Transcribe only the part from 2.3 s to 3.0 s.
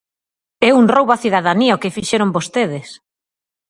vostedes!